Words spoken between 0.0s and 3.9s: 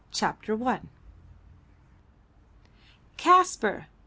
B. CHAPTER I. "Kaspar!